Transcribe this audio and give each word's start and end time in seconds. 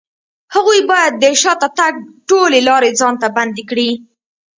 هغوی 0.55 0.79
بايد 0.89 1.13
د 1.17 1.25
شاته 1.41 1.69
تګ 1.79 1.93
ټولې 2.29 2.59
لارې 2.69 2.91
ځان 2.99 3.13
ته 3.21 3.27
بندې 3.35 3.63
کړي. 3.69 3.89